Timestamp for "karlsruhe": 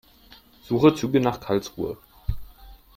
1.39-1.95